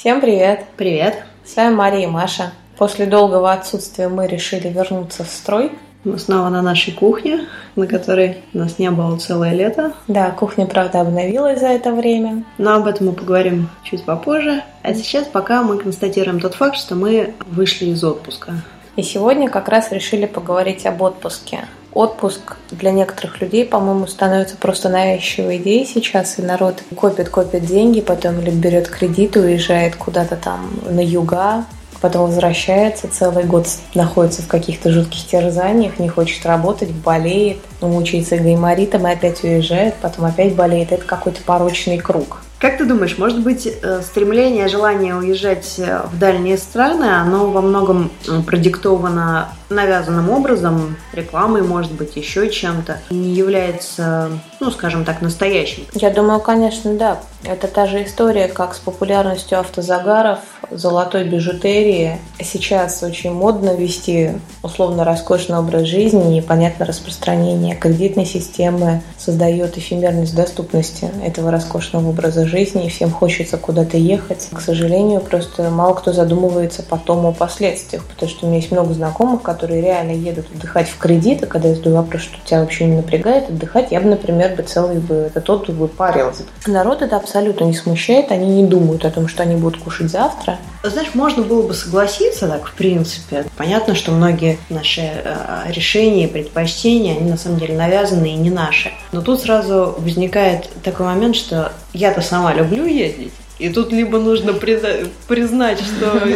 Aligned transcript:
Всем 0.00 0.22
привет! 0.22 0.64
Привет! 0.78 1.24
С 1.44 1.56
вами 1.56 1.74
Мария 1.74 2.04
и 2.04 2.10
Маша. 2.10 2.52
После 2.78 3.04
долгого 3.04 3.52
отсутствия 3.52 4.08
мы 4.08 4.26
решили 4.26 4.68
вернуться 4.68 5.24
в 5.24 5.28
строй. 5.28 5.72
Мы 6.04 6.18
снова 6.18 6.48
на 6.48 6.62
нашей 6.62 6.94
кухне, 6.94 7.40
на 7.76 7.86
которой 7.86 8.38
нас 8.54 8.78
не 8.78 8.90
было 8.90 9.18
целое 9.18 9.52
лето. 9.52 9.92
Да, 10.08 10.30
кухня, 10.30 10.64
правда, 10.64 11.02
обновилась 11.02 11.60
за 11.60 11.66
это 11.66 11.92
время. 11.92 12.44
Но 12.56 12.76
об 12.76 12.86
этом 12.86 13.08
мы 13.08 13.12
поговорим 13.12 13.68
чуть 13.84 14.06
попозже. 14.06 14.62
А 14.82 14.94
сейчас 14.94 15.26
пока 15.26 15.62
мы 15.62 15.76
констатируем 15.76 16.40
тот 16.40 16.54
факт, 16.54 16.78
что 16.78 16.94
мы 16.94 17.34
вышли 17.44 17.88
из 17.88 18.02
отпуска. 18.02 18.54
И 18.96 19.02
сегодня 19.02 19.50
как 19.50 19.68
раз 19.68 19.92
решили 19.92 20.24
поговорить 20.24 20.86
об 20.86 21.02
отпуске. 21.02 21.68
Отпуск 21.92 22.56
для 22.70 22.92
некоторых 22.92 23.40
людей, 23.40 23.64
по-моему, 23.64 24.06
становится 24.06 24.56
просто 24.56 24.88
навязчивой 24.88 25.56
идеей 25.56 25.84
сейчас, 25.84 26.38
и 26.38 26.42
народ 26.42 26.82
копит, 26.94 27.28
копит 27.28 27.66
деньги, 27.66 28.00
потом 28.00 28.40
или 28.40 28.50
берет 28.50 28.88
кредит, 28.88 29.36
уезжает 29.36 29.96
куда-то 29.96 30.36
там 30.36 30.70
на 30.88 31.00
юга, 31.00 31.64
потом 32.00 32.26
возвращается, 32.26 33.08
целый 33.08 33.44
год 33.44 33.66
находится 33.94 34.42
в 34.42 34.46
каких-то 34.46 34.90
жутких 34.90 35.26
терзаниях, 35.26 35.98
не 35.98 36.08
хочет 36.08 36.46
работать, 36.46 36.90
болеет, 36.90 37.58
мучается 37.80 38.36
гайморитом 38.36 39.08
и 39.08 39.12
опять 39.12 39.42
уезжает, 39.42 39.94
потом 40.00 40.26
опять 40.26 40.54
болеет. 40.54 40.92
Это 40.92 41.04
какой-то 41.04 41.42
порочный 41.42 41.98
круг. 41.98 42.42
Как 42.60 42.76
ты 42.76 42.84
думаешь, 42.84 43.16
может 43.16 43.40
быть, 43.40 43.66
э, 43.66 44.02
стремление, 44.02 44.68
желание 44.68 45.14
уезжать 45.16 45.76
э, 45.78 46.02
в 46.12 46.18
дальние 46.18 46.58
страны, 46.58 47.04
оно 47.04 47.50
во 47.50 47.62
многом 47.62 48.10
продиктовано 48.46 49.48
навязанным 49.70 50.28
образом, 50.28 50.96
рекламой, 51.14 51.62
может 51.62 51.92
быть, 51.92 52.16
еще 52.16 52.50
чем-то, 52.50 52.98
не 53.08 53.30
является, 53.30 54.28
ну, 54.60 54.70
скажем 54.70 55.06
так, 55.06 55.22
настоящим? 55.22 55.84
Я 55.94 56.10
думаю, 56.10 56.40
конечно, 56.40 56.92
да. 56.92 57.20
Это 57.44 57.66
та 57.66 57.86
же 57.86 58.04
история, 58.04 58.48
как 58.48 58.74
с 58.74 58.78
популярностью 58.78 59.58
автозагаров, 59.58 60.40
золотой 60.70 61.24
бижутерии. 61.24 62.18
Сейчас 62.42 63.02
очень 63.02 63.32
модно 63.32 63.74
вести 63.74 64.32
условно 64.62 65.04
роскошный 65.04 65.58
образ 65.58 65.82
жизни, 65.82 66.36
непонятно 66.36 66.86
распространение 66.86 67.74
кредитной 67.74 68.26
системы 68.26 69.02
создает 69.18 69.76
эфемерность 69.76 70.34
доступности 70.34 71.10
этого 71.24 71.50
роскошного 71.50 72.08
образа 72.08 72.46
жизни, 72.46 72.86
и 72.86 72.88
всем 72.88 73.10
хочется 73.10 73.56
куда-то 73.56 73.96
ехать. 73.96 74.48
К 74.52 74.60
сожалению, 74.60 75.20
просто 75.20 75.70
мало 75.70 75.94
кто 75.94 76.12
задумывается 76.12 76.82
потом 76.82 77.26
о 77.26 77.32
последствиях, 77.32 78.04
потому 78.04 78.30
что 78.30 78.46
у 78.46 78.48
меня 78.48 78.58
есть 78.58 78.70
много 78.70 78.94
знакомых, 78.94 79.42
которые 79.42 79.82
реально 79.82 80.12
едут 80.12 80.46
отдыхать 80.54 80.88
в 80.88 80.98
кредит, 80.98 81.42
и 81.42 81.46
когда 81.46 81.68
я 81.68 81.74
задаю 81.74 81.96
вопрос, 81.96 82.22
что 82.22 82.36
тебя 82.44 82.60
вообще 82.60 82.86
не 82.86 82.96
напрягает 82.96 83.48
отдыхать, 83.48 83.88
я 83.90 84.00
бы, 84.00 84.08
например, 84.08 84.54
бы 84.54 84.62
целый 84.62 84.98
бы 84.98 85.14
этот 85.14 85.48
отдых 85.50 85.76
бы 85.76 85.88
парился. 85.88 86.44
Народ 86.66 87.02
это 87.02 87.16
абсолютно 87.16 87.64
не 87.64 87.74
смущает, 87.74 88.30
они 88.30 88.62
не 88.62 88.66
думают 88.66 89.04
о 89.04 89.10
том, 89.10 89.28
что 89.28 89.42
они 89.42 89.56
будут 89.56 89.80
кушать 89.82 90.10
завтра. 90.10 90.58
Знаешь, 90.82 91.14
можно 91.14 91.42
было 91.42 91.66
бы 91.66 91.74
согласиться 91.74 92.48
так, 92.48 92.66
в 92.66 92.72
принципе. 92.72 93.44
Понятно, 93.56 93.94
что 93.94 94.12
многие 94.12 94.58
наши 94.68 95.02
э, 95.02 95.64
решения 95.68 96.28
предпочтения, 96.28 97.16
они 97.16 97.30
на 97.30 97.36
самом 97.36 97.58
деле 97.58 97.76
навязаны 97.76 98.32
и 98.32 98.36
не 98.36 98.50
наши. 98.50 98.92
Но 99.12 99.22
тут 99.22 99.40
сразу 99.40 99.94
возникает 99.98 100.68
такой 100.82 101.06
момент, 101.06 101.36
что 101.36 101.72
я-то 101.92 102.20
сама 102.20 102.54
люблю 102.54 102.84
ездить, 102.86 103.32
и 103.60 103.68
тут 103.68 103.92
либо 103.92 104.18
нужно 104.18 104.54
признать, 104.54 105.80
что 105.80 106.26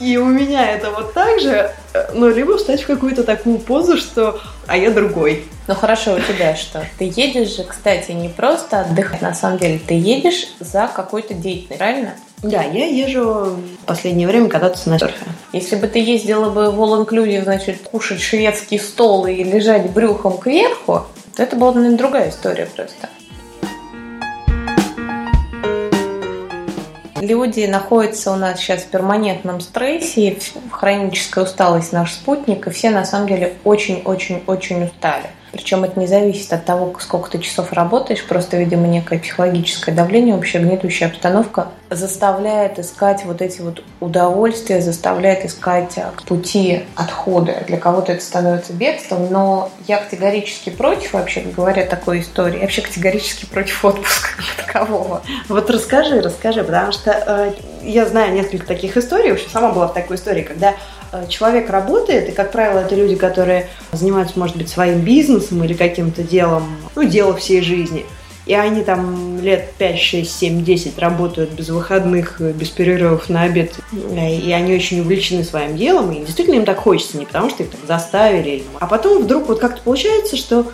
и 0.00 0.16
у 0.18 0.26
меня 0.26 0.70
это 0.70 0.90
вот 0.90 1.14
так 1.14 1.40
же, 1.40 1.70
ну, 2.12 2.28
либо 2.28 2.58
встать 2.58 2.82
в 2.82 2.86
какую-то 2.86 3.24
такую 3.24 3.58
позу, 3.58 3.96
что 3.96 4.38
«а 4.66 4.76
я 4.76 4.90
другой». 4.90 5.46
Ну 5.66 5.74
хорошо, 5.74 6.14
у 6.14 6.20
тебя 6.20 6.54
что? 6.54 6.86
Ты 6.98 7.10
едешь 7.16 7.56
же, 7.56 7.64
кстати, 7.64 8.12
не 8.12 8.28
просто 8.28 8.80
отдыхать, 8.80 9.22
на 9.22 9.32
самом 9.34 9.58
деле, 9.58 9.78
ты 9.78 9.94
едешь 9.94 10.48
за 10.60 10.90
какой-то 10.94 11.32
деятельностью, 11.32 11.78
правильно? 11.78 12.14
Да, 12.44 12.62
я 12.62 12.84
езжу 12.84 13.56
в 13.56 13.86
последнее 13.86 14.28
время 14.28 14.50
кататься 14.50 14.90
на 14.90 14.98
серфе. 14.98 15.24
Если 15.54 15.76
бы 15.76 15.86
ты 15.86 15.98
ездила 15.98 16.50
бы 16.50 16.70
в 16.70 16.78
all 16.78 17.06
inclusive, 17.06 17.42
значит, 17.42 17.80
кушать 17.80 18.20
шведский 18.20 18.78
стол 18.78 19.24
и 19.26 19.42
лежать 19.42 19.88
брюхом 19.90 20.36
кверху, 20.36 21.06
то 21.34 21.42
это 21.42 21.56
была, 21.56 21.72
наверное, 21.72 21.96
другая 21.96 22.28
история 22.28 22.66
просто. 22.66 23.08
Люди 27.18 27.64
находятся 27.64 28.32
у 28.32 28.36
нас 28.36 28.60
сейчас 28.60 28.82
в 28.82 28.88
перманентном 28.88 29.62
стрессе, 29.62 30.36
хроническая 30.70 31.44
усталость 31.44 31.94
наш 31.94 32.12
спутник, 32.12 32.66
и 32.66 32.70
все 32.70 32.90
на 32.90 33.06
самом 33.06 33.26
деле 33.26 33.54
очень-очень-очень 33.64 34.84
устали. 34.84 35.30
Причем 35.54 35.84
это 35.84 36.00
не 36.00 36.08
зависит 36.08 36.52
от 36.52 36.64
того, 36.64 36.92
сколько 36.98 37.30
ты 37.30 37.38
часов 37.38 37.72
работаешь, 37.72 38.24
просто, 38.24 38.56
видимо, 38.56 38.88
некое 38.88 39.20
психологическое 39.20 39.92
давление, 39.92 40.34
вообще 40.34 40.58
гнетущая 40.58 41.08
обстановка 41.08 41.68
заставляет 41.90 42.80
искать 42.80 43.24
вот 43.24 43.40
эти 43.40 43.60
вот 43.60 43.84
удовольствия, 44.00 44.80
заставляет 44.80 45.44
искать 45.44 45.96
а, 45.96 46.12
пути 46.26 46.82
отхода. 46.96 47.62
Для 47.68 47.76
кого-то 47.76 48.10
это 48.10 48.24
становится 48.24 48.72
бедством, 48.72 49.30
но 49.30 49.70
я 49.86 49.98
категорически 49.98 50.70
против, 50.70 51.12
вообще 51.12 51.42
говоря, 51.42 51.86
такой 51.86 52.22
истории. 52.22 52.56
Я 52.56 52.62
вообще 52.62 52.82
категорически 52.82 53.46
против 53.46 53.84
отпуска 53.84 54.28
такового. 54.66 55.22
Вот 55.48 55.70
расскажи, 55.70 56.20
расскажи, 56.20 56.64
потому 56.64 56.90
что 56.90 57.12
э, 57.12 57.52
я 57.84 58.06
знаю 58.06 58.34
несколько 58.34 58.66
таких 58.66 58.96
историй, 58.96 59.30
вообще 59.30 59.48
сама 59.48 59.70
была 59.70 59.86
в 59.86 59.94
такой 59.94 60.16
истории, 60.16 60.42
когда 60.42 60.74
человек 61.28 61.70
работает, 61.70 62.28
и, 62.28 62.32
как 62.32 62.52
правило, 62.52 62.80
это 62.80 62.94
люди, 62.94 63.14
которые 63.14 63.68
занимаются, 63.92 64.38
может 64.38 64.56
быть, 64.56 64.68
своим 64.68 65.00
бизнесом 65.00 65.62
или 65.64 65.74
каким-то 65.74 66.22
делом, 66.22 66.64
ну, 66.94 67.04
дело 67.04 67.36
всей 67.36 67.62
жизни. 67.62 68.04
И 68.46 68.52
они 68.52 68.82
там 68.82 69.40
лет 69.40 69.72
5, 69.78 69.98
6, 69.98 70.30
7, 70.30 70.64
10 70.64 70.98
работают 70.98 71.52
без 71.52 71.70
выходных, 71.70 72.42
без 72.42 72.68
перерывов 72.68 73.30
на 73.30 73.44
обед. 73.44 73.72
И 73.92 74.52
они 74.52 74.74
очень 74.74 75.00
увлечены 75.00 75.44
своим 75.44 75.78
делом. 75.78 76.12
И 76.12 76.20
действительно 76.20 76.56
им 76.56 76.66
так 76.66 76.76
хочется, 76.78 77.16
не 77.16 77.24
потому 77.24 77.48
что 77.48 77.62
их 77.62 77.70
так 77.70 77.80
заставили. 77.86 78.64
А 78.80 78.86
потом 78.86 79.22
вдруг 79.22 79.48
вот 79.48 79.60
как-то 79.60 79.80
получается, 79.82 80.36
что 80.36 80.66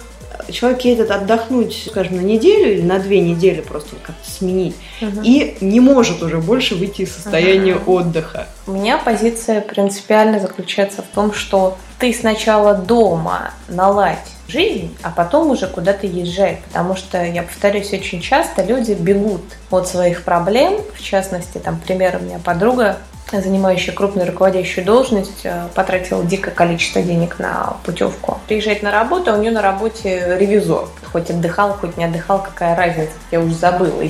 человек 0.51 0.83
едет 0.83 1.11
отдохнуть, 1.11 1.87
скажем, 1.91 2.17
на 2.17 2.21
неделю 2.21 2.73
или 2.73 2.83
на 2.83 2.99
две 2.99 3.21
недели 3.21 3.61
просто 3.61 3.97
как-то 4.03 4.31
сменить, 4.31 4.77
угу. 5.01 5.21
и 5.23 5.57
не 5.61 5.81
может 5.81 6.23
уже 6.23 6.39
больше 6.39 6.75
выйти 6.75 7.03
из 7.03 7.15
состояния 7.15 7.77
угу. 7.77 7.95
отдыха. 7.95 8.47
У 8.67 8.73
меня 8.73 8.99
позиция 8.99 9.61
принципиально 9.61 10.41
заключается 10.41 11.03
в 11.03 11.15
том, 11.15 11.33
что 11.33 11.79
ты 12.01 12.15
сначала 12.15 12.75
дома 12.75 13.51
наладь 13.69 14.17
жизнь, 14.49 14.97
а 15.03 15.11
потом 15.11 15.51
уже 15.51 15.67
куда-то 15.67 16.07
езжай. 16.07 16.61
Потому 16.67 16.97
что, 16.97 17.23
я 17.23 17.43
повторюсь, 17.43 17.93
очень 17.93 18.23
часто 18.23 18.65
люди 18.65 18.93
бегут 18.93 19.43
от 19.71 19.87
своих 19.87 20.25
проблем. 20.25 20.81
В 20.95 21.03
частности, 21.03 21.59
там, 21.59 21.79
пример, 21.79 22.19
у 22.21 22.25
меня 22.25 22.39
подруга 22.43 22.97
занимающая 23.31 23.95
крупную 23.95 24.27
руководящую 24.27 24.85
должность, 24.85 25.45
э, 25.45 25.69
потратила 25.75 26.25
дикое 26.25 26.51
количество 26.51 27.01
денег 27.01 27.39
на 27.39 27.77
путевку. 27.85 28.41
Приезжает 28.49 28.83
на 28.83 28.91
работу, 28.91 29.31
а 29.31 29.37
у 29.37 29.41
нее 29.41 29.53
на 29.53 29.63
работе 29.63 30.37
ревизор. 30.37 30.89
Хоть 31.13 31.31
отдыхал, 31.31 31.75
хоть 31.75 31.97
не 31.97 32.07
отдыхал, 32.07 32.43
какая 32.43 32.75
разница, 32.75 33.13
я 33.31 33.41
уже 33.41 33.55
забыла. 33.55 34.03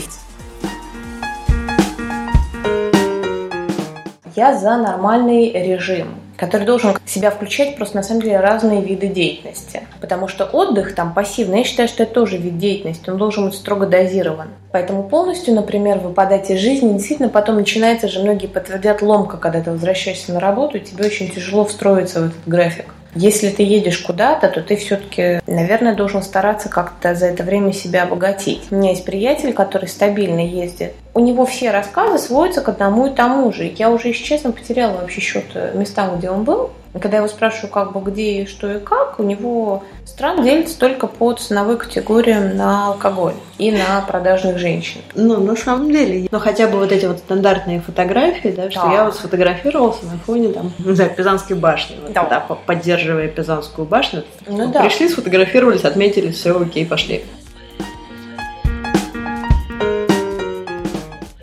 Я 4.35 4.57
за 4.57 4.77
нормальный 4.79 5.53
режим 5.53 6.15
который 6.41 6.65
должен 6.65 6.97
в 7.05 7.11
себя 7.11 7.31
включать 7.31 7.77
просто 7.77 7.97
на 7.97 8.03
самом 8.03 8.23
деле 8.23 8.41
разные 8.41 8.81
виды 8.81 9.09
деятельности. 9.09 9.83
Потому 10.01 10.27
что 10.27 10.47
отдых 10.47 10.95
там 10.95 11.13
пассивный, 11.13 11.59
я 11.59 11.65
считаю, 11.65 11.87
что 11.87 12.05
это 12.05 12.15
тоже 12.15 12.39
вид 12.39 12.57
деятельности, 12.57 13.11
он 13.11 13.19
должен 13.19 13.45
быть 13.45 13.55
строго 13.55 13.87
дозирован. 13.87 14.49
Поэтому 14.73 15.03
полностью, 15.03 15.55
например, 15.55 15.99
выпадать 15.99 16.51
из 16.51 16.59
жизни, 16.59 16.95
действительно 16.95 17.29
потом 17.29 17.57
начинается 17.57 18.09
же, 18.09 18.21
многие 18.21 18.47
подтвердят 18.47 19.03
ломка, 19.03 19.37
когда 19.37 19.61
ты 19.61 19.71
возвращаешься 19.71 20.33
на 20.33 20.41
работу, 20.41 20.79
и 20.79 20.81
тебе 20.81 21.05
очень 21.05 21.29
тяжело 21.29 21.67
встроиться 21.67 22.21
в 22.21 22.25
этот 22.29 22.39
график. 22.47 22.87
Если 23.15 23.51
ты 23.51 23.63
едешь 23.63 23.99
куда-то, 23.99 24.49
то 24.49 24.63
ты 24.63 24.77
все-таки, 24.77 25.41
наверное, 25.47 25.95
должен 25.95 26.23
стараться 26.23 26.69
как-то 26.69 27.15
за 27.15 27.27
это 27.27 27.43
время 27.43 27.73
себя 27.73 28.05
обогатить. 28.05 28.65
У 28.71 28.77
меня 28.77 28.91
есть 28.91 29.05
приятель, 29.05 29.53
который 29.53 29.89
стабильно 29.89 30.41
ездит. 30.41 30.95
У 31.13 31.21
него 31.21 31.45
все 31.45 31.71
рассказы 31.71 32.19
сводятся 32.19 32.61
к 32.61 32.69
одному 32.69 33.07
и 33.07 33.11
тому 33.11 33.53
же. 33.53 33.73
Я 33.77 33.91
уже, 33.91 34.09
если 34.09 34.23
честно, 34.23 34.53
потеряла 34.53 34.99
вообще 34.99 35.21
счет 35.21 35.45
местам, 35.75 36.19
где 36.19 36.31
он 36.31 36.45
был. 36.45 36.71
Когда 36.93 37.19
я 37.19 37.23
его 37.23 37.29
спрашиваю, 37.29 37.71
как 37.71 37.93
бы 37.93 38.11
где 38.11 38.43
и 38.43 38.47
что 38.47 38.71
и 38.71 38.81
как, 38.81 39.21
у 39.21 39.23
него 39.23 39.85
стран 40.05 40.43
делится 40.43 40.79
только 40.79 41.07
по 41.07 41.33
ценовой 41.33 41.79
категориям 41.79 42.57
на 42.57 42.89
алкоголь 42.89 43.35
и 43.59 43.71
на 43.71 44.01
продажных 44.03 44.59
женщин. 44.59 45.01
Ну, 45.15 45.41
на 45.41 45.55
самом 45.55 45.93
деле, 45.93 46.29
ну 46.31 46.39
хотя 46.41 46.67
бы 46.67 46.79
вот 46.79 46.91
эти 46.91 47.07
вот 47.07 47.19
стандартные 47.19 47.81
фотографии, 47.81 48.49
да, 48.49 48.65
да. 48.65 48.71
что 48.71 48.91
я 48.91 49.05
вот 49.05 49.15
сфотографировался 49.15 50.07
на 50.07 50.19
фоне 50.19 50.49
там, 50.49 50.73
не 50.79 50.95
знаю, 50.95 51.15
Пизанской 51.15 51.57
башни, 51.57 51.97
вот, 52.03 52.13
да. 52.13 52.25
да, 52.25 52.41
поддерживая 52.41 53.29
Пизанскую 53.29 53.87
башню. 53.87 54.25
Ну, 54.47 54.73
да. 54.73 54.83
Пришли, 54.83 55.09
сфотографировались, 55.09 55.85
отметили, 55.85 56.33
все, 56.33 56.61
окей, 56.61 56.85
пошли. 56.85 57.25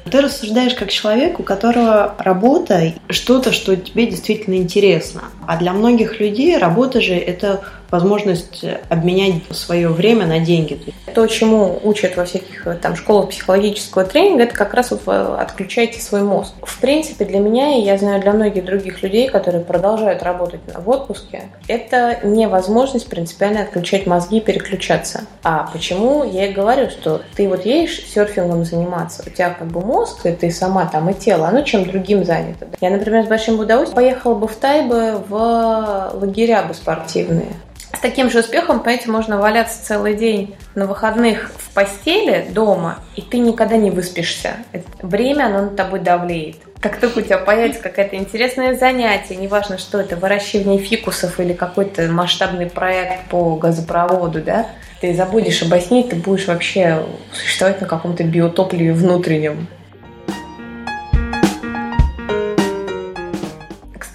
Ты 0.07 0.21
рассуждаешь 0.21 0.73
как 0.73 0.91
человек, 0.91 1.39
у 1.39 1.43
которого 1.43 2.15
работа 2.19 2.93
что-то, 3.09 3.51
что 3.51 3.75
тебе 3.75 4.07
действительно 4.07 4.55
интересно. 4.55 5.23
А 5.45 5.57
для 5.57 5.73
многих 5.73 6.19
людей 6.19 6.57
работа 6.57 7.01
же 7.01 7.13
это 7.13 7.61
возможность 7.91 8.63
обменять 8.89 9.43
свое 9.51 9.89
время 9.89 10.25
на 10.25 10.39
деньги. 10.39 10.79
То, 11.13 11.27
чему 11.27 11.79
учат 11.83 12.15
во 12.17 12.25
всяких 12.25 12.67
там 12.81 12.95
школах 12.95 13.29
психологического 13.29 14.03
тренинга, 14.03 14.43
это 14.43 14.55
как 14.55 14.73
раз 14.73 14.91
вот 14.91 15.07
отключайте 15.07 15.99
свой 15.99 16.21
мозг. 16.21 16.53
В 16.61 16.79
принципе, 16.79 17.25
для 17.25 17.39
меня, 17.39 17.75
и 17.75 17.81
я 17.81 17.97
знаю 17.97 18.21
для 18.21 18.33
многих 18.33 18.65
других 18.65 19.01
людей, 19.03 19.27
которые 19.29 19.63
продолжают 19.63 20.23
работать 20.23 20.61
в 20.73 20.89
отпуске, 20.89 21.43
это 21.67 22.19
невозможность 22.23 23.07
принципиально 23.07 23.61
отключать 23.61 24.05
мозги 24.05 24.37
и 24.37 24.41
переключаться. 24.41 25.21
А 25.43 25.69
почему? 25.71 26.23
Я 26.23 26.47
и 26.47 26.53
говорю, 26.53 26.89
что 26.89 27.21
ты 27.35 27.47
вот 27.47 27.65
едешь 27.65 28.03
серфингом 28.13 28.65
заниматься, 28.65 29.23
у 29.25 29.29
тебя 29.29 29.49
как 29.49 29.67
бы 29.67 29.81
мозг, 29.81 30.25
и 30.25 30.31
ты 30.31 30.51
сама 30.51 30.85
там 30.85 31.09
и 31.09 31.13
тело, 31.13 31.47
оно 31.47 31.61
чем 31.61 31.85
другим 31.85 32.23
занято. 32.25 32.67
Я, 32.81 32.89
например, 32.89 33.25
с 33.25 33.27
большим 33.27 33.59
удовольствием 33.59 33.95
поехала 33.95 34.35
бы 34.35 34.47
в 34.47 34.55
Тайбы 34.55 35.23
в 35.27 36.11
лагеря 36.13 36.63
бы 36.63 36.73
спортивные. 36.73 37.53
С 37.97 37.99
таким 37.99 38.29
же 38.29 38.41
успехом, 38.41 38.81
понимаете, 38.81 39.09
можно 39.09 39.39
валяться 39.39 39.83
целый 39.83 40.13
день 40.13 40.55
на 40.75 40.85
выходных 40.85 41.49
в 41.57 41.73
постели 41.73 42.45
дома, 42.51 42.99
и 43.15 43.23
ты 43.23 43.39
никогда 43.39 43.75
не 43.75 43.89
выспишься. 43.89 44.57
Время, 45.01 45.45
оно 45.45 45.61
над 45.63 45.75
тобой 45.75 46.01
давлеет. 46.01 46.57
Как 46.79 46.99
только 46.99 47.17
у 47.17 47.21
тебя 47.23 47.39
появится 47.39 47.81
какое-то 47.81 48.15
интересное 48.15 48.75
занятие, 48.75 49.37
неважно, 49.37 49.79
что 49.79 49.99
это, 49.99 50.15
выращивание 50.15 50.77
фикусов 50.77 51.39
или 51.39 51.53
какой-то 51.53 52.03
масштабный 52.03 52.67
проект 52.67 53.29
по 53.29 53.55
газопроводу, 53.55 54.43
да, 54.43 54.67
ты 55.01 55.15
забудешь 55.15 55.63
обо 55.63 55.79
сне, 55.79 56.03
ты 56.03 56.17
будешь 56.17 56.45
вообще 56.45 57.03
существовать 57.33 57.81
на 57.81 57.87
каком-то 57.87 58.23
биотопливе 58.23 58.93
внутреннем. 58.93 59.67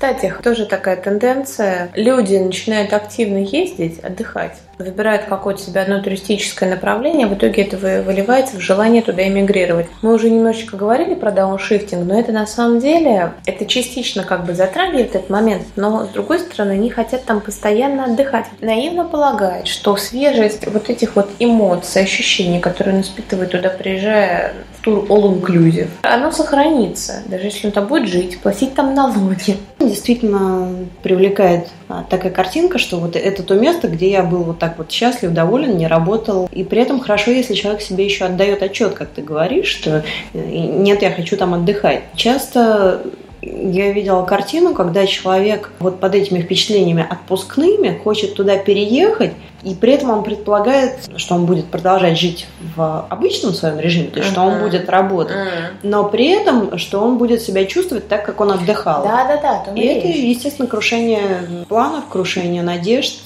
Кстати, 0.03 0.35
тоже 0.43 0.67
такая 0.67 0.97
тенденция. 0.97 1.89
Люди 1.95 2.35
начинают 2.35 2.93
активно 2.93 3.37
ездить, 3.37 4.01
отдыхать 4.01 4.59
выбирают 4.83 5.25
какое-то 5.25 5.63
себе 5.63 5.81
одно 5.81 6.01
туристическое 6.01 6.69
направление, 6.69 7.27
в 7.27 7.35
итоге 7.35 7.63
это 7.63 7.77
выливается 7.77 8.57
в 8.57 8.61
желание 8.61 9.03
туда 9.03 9.27
эмигрировать. 9.27 9.87
Мы 10.03 10.15
уже 10.15 10.31
немножечко 10.31 10.77
говорили 10.77 11.15
про 11.15 11.31
дауншифтинг, 11.31 12.05
но 12.05 12.19
это 12.19 12.33
на 12.33 12.47
самом 12.47 12.81
деле, 12.81 13.33
это 13.47 13.67
частично 13.67 14.25
как 14.25 14.45
бы 14.45 14.55
затрагивает 14.55 15.15
этот 15.15 15.31
момент, 15.31 15.63
но 15.77 16.05
с 16.05 16.09
другой 16.09 16.41
стороны, 16.41 16.73
они 16.73 16.91
хотят 16.91 17.25
там 17.25 17.41
постоянно 17.41 18.05
отдыхать. 18.05 18.47
Наивно 18.61 19.05
полагают, 19.05 19.69
что 19.69 19.97
свежесть 19.97 20.67
вот 20.67 20.91
этих 20.91 21.17
вот 21.17 21.29
эмоций, 21.39 22.03
ощущений, 22.03 22.61
которые 22.61 22.97
он 22.97 23.01
испытывает 23.03 23.51
туда, 23.51 23.69
приезжая 23.69 24.55
в 24.79 24.83
тур 24.83 25.05
All 25.09 25.41
Inclusive, 25.41 25.89
оно 26.03 26.31
сохранится, 26.31 27.23
даже 27.27 27.45
если 27.45 27.69
он 27.69 27.73
там 27.73 27.87
будет 27.87 28.09
жить, 28.09 28.41
платить 28.41 28.75
там 28.75 28.95
налоги. 28.95 29.57
Действительно 29.89 30.87
привлекает 31.03 31.69
а, 31.89 32.05
такая 32.09 32.33
картинка, 32.33 32.79
что 32.79 32.99
вот 32.99 33.17
это 33.17 33.43
то 33.43 33.55
место, 33.55 33.89
где 33.89 34.11
я 34.11 34.23
был 34.23 34.43
вот 34.45 34.59
так 34.59 34.79
вот 34.79 34.91
счастлив, 34.91 35.33
доволен, 35.33 35.77
не 35.77 35.87
работал. 35.87 36.49
И 36.53 36.65
при 36.65 36.81
этом 36.83 37.01
хорошо, 37.01 37.31
если 37.31 37.55
человек 37.55 37.83
себе 37.83 38.05
еще 38.05 38.25
отдает 38.25 38.63
отчет, 38.63 38.95
как 38.95 39.09
ты 39.09 39.23
говоришь, 39.23 39.69
что 39.69 40.05
э, 40.35 40.39
нет, 40.39 41.03
я 41.03 41.11
хочу 41.11 41.37
там 41.37 41.55
отдыхать. 41.55 42.03
Часто 42.15 43.03
я 43.43 43.93
видела 43.93 44.23
картину, 44.25 44.73
когда 44.73 45.05
человек 45.07 45.73
вот 45.81 45.99
под 45.99 46.15
этими 46.15 46.41
впечатлениями 46.41 47.05
отпускными 47.09 47.99
хочет 48.03 48.35
туда 48.35 48.57
переехать, 48.57 49.33
и 49.65 49.75
при 49.75 49.95
этом 49.95 50.11
он 50.11 50.23
предполагает, 50.23 51.11
что 51.17 51.35
он 51.35 51.47
будет 51.47 51.67
продолжать 51.67 52.19
жить 52.19 52.47
в 52.77 53.07
обычном 53.09 53.53
своем 53.53 53.79
режиме, 53.81 54.09
то 54.09 54.19
есть 54.19 54.31
uh-huh. 54.31 54.33
что 54.33 54.43
он 54.43 54.61
будет 54.61 54.89
работать, 54.89 55.37
uh-huh. 55.37 55.71
но 55.83 56.05
при 56.05 56.29
этом, 56.29 56.79
что 56.79 57.01
он 57.01 57.19
будет 57.19 57.43
себя 57.43 57.65
чувствовать 57.65 58.09
так, 58.09 58.25
как 58.25 58.41
он 58.41 58.53
отдыхал. 58.53 59.03
Да, 59.03 59.25
да, 59.27 59.65
да. 59.67 59.73
И 59.75 59.85
это, 59.87 60.07
естественно, 60.07 60.69
крушение 60.69 61.65
планов, 61.69 62.05
крушение 62.09 62.63
надежд. 62.63 63.21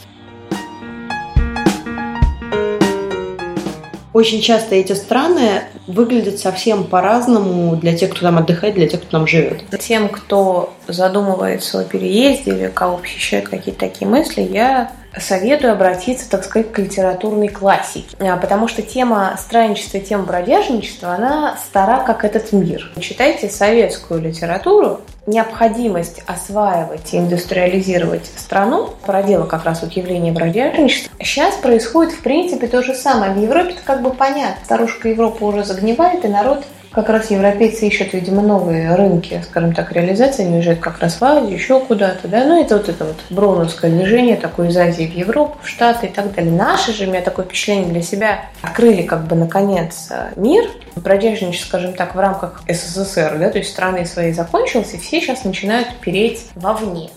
Очень 4.16 4.40
часто 4.40 4.76
эти 4.76 4.94
страны 4.94 5.64
выглядят 5.86 6.38
совсем 6.38 6.84
по-разному 6.84 7.76
для 7.76 7.94
тех, 7.94 8.12
кто 8.12 8.22
там 8.22 8.38
отдыхает, 8.38 8.74
для 8.74 8.88
тех, 8.88 9.02
кто 9.02 9.10
там 9.10 9.26
живет. 9.26 9.64
Тем, 9.78 10.08
кто 10.08 10.72
задумывается 10.88 11.80
о 11.80 11.84
переезде 11.84 12.52
или 12.52 12.68
кого 12.68 12.96
посещают 12.96 13.46
какие-то 13.50 13.80
такие 13.80 14.08
мысли, 14.08 14.40
я 14.40 14.90
советую 15.18 15.74
обратиться, 15.74 16.30
так 16.30 16.44
сказать, 16.44 16.72
к 16.72 16.78
литературной 16.78 17.48
классике. 17.48 18.16
А, 18.18 18.38
потому 18.38 18.68
что 18.68 18.80
тема 18.80 19.36
странничества, 19.38 20.00
тема 20.00 20.24
бродяжничества, 20.24 21.12
она 21.12 21.58
стара, 21.62 22.02
как 22.02 22.24
этот 22.24 22.52
мир. 22.52 22.90
Читайте 22.98 23.50
советскую 23.50 24.22
литературу, 24.22 25.02
необходимость 25.26 26.22
осваивать 26.26 27.12
и 27.12 27.18
индустриализировать 27.18 28.30
страну 28.36 28.90
породила 29.04 29.44
как 29.44 29.64
раз 29.64 29.82
вот 29.82 29.92
явление 29.92 30.32
бродяжничества. 30.32 31.12
Сейчас 31.20 31.56
происходит, 31.56 32.12
в 32.12 32.22
принципе, 32.22 32.66
то 32.66 32.82
же 32.82 32.94
самое. 32.94 33.32
В 33.32 33.40
Европе 33.40 33.70
это 33.70 33.82
как 33.84 34.02
бы 34.02 34.10
понятно. 34.10 34.64
Старушка 34.64 35.08
Европа 35.08 35.44
уже 35.44 35.64
загнивает, 35.64 36.24
и 36.24 36.28
народ 36.28 36.64
как 36.92 37.10
раз 37.10 37.30
европейцы 37.30 37.88
ищут, 37.88 38.14
видимо, 38.14 38.40
новые 38.40 38.94
рынки, 38.94 39.42
скажем 39.46 39.74
так, 39.74 39.92
реализации. 39.92 40.46
Они 40.46 40.56
уезжают 40.56 40.80
как 40.80 40.98
раз 41.00 41.20
в 41.20 41.24
Азию, 41.24 41.52
еще 41.52 41.78
куда-то, 41.80 42.26
да. 42.26 42.44
Ну, 42.44 42.58
это 42.58 42.78
вот 42.78 42.88
это 42.88 43.04
вот 43.04 43.16
броуновское 43.28 43.90
движение 43.90 44.36
такое 44.36 44.70
из 44.70 44.76
Азии 44.78 45.06
в 45.06 45.14
Европу, 45.14 45.58
в 45.60 45.68
Штаты 45.68 46.06
и 46.06 46.08
так 46.08 46.34
далее. 46.34 46.52
Наши 46.52 46.94
же, 46.94 47.04
у 47.04 47.08
меня 47.08 47.20
такое 47.20 47.44
впечатление 47.44 47.92
для 47.92 48.00
себя, 48.00 48.46
открыли 48.62 49.02
как 49.02 49.26
бы 49.26 49.36
наконец 49.36 50.08
мир, 50.36 50.70
бродяжничество, 50.94 51.68
скажем 51.68 51.92
так, 51.92 52.14
в 52.14 52.18
рамках 52.18 52.62
СССР, 52.66 53.36
да, 53.38 53.50
то 53.50 53.58
есть 53.58 53.70
страны 53.70 54.06
своей 54.06 54.32
закончилась, 54.32 54.94
и 54.94 54.98
все 54.98 55.15
сейчас 55.20 55.44
начинают 55.44 55.88
переть 56.00 56.46
вовне. 56.54 57.10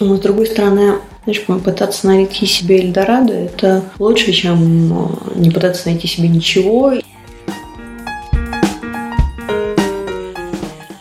Но, 0.00 0.16
с 0.16 0.20
другой 0.20 0.46
стороны, 0.46 0.98
знаешь, 1.24 1.42
пытаться 1.44 2.06
найти 2.06 2.46
себе 2.46 2.80
Эльдорадо– 2.80 3.32
это 3.34 3.82
лучше, 3.98 4.32
чем 4.32 4.92
э, 4.92 5.16
не 5.36 5.50
пытаться 5.50 5.88
найти 5.88 6.06
себе 6.06 6.28
ничего. 6.28 6.92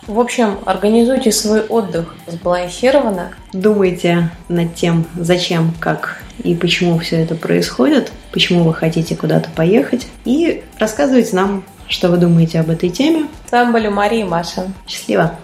В 0.07 0.19
общем, 0.19 0.59
организуйте 0.65 1.31
свой 1.31 1.61
отдых 1.61 2.15
сбалансированно. 2.27 3.31
Думайте 3.51 4.29
над 4.47 4.75
тем, 4.75 5.05
зачем, 5.15 5.73
как 5.79 6.23
и 6.43 6.55
почему 6.55 6.99
все 6.99 7.17
это 7.17 7.35
происходит, 7.35 8.11
почему 8.31 8.63
вы 8.63 8.73
хотите 8.73 9.15
куда-то 9.15 9.49
поехать. 9.49 10.07
И 10.23 10.63
рассказывайте 10.77 11.35
нам, 11.35 11.63
что 11.93 12.09
вы 12.09 12.17
думаете 12.17 12.59
об 12.59 12.71
этой 12.71 12.89
теме. 12.89 13.27
С 13.47 13.51
вами 13.51 13.71
были 13.71 13.87
Мария 13.87 14.25
и 14.25 14.27
Маша. 14.27 14.73
Счастливо! 14.87 15.37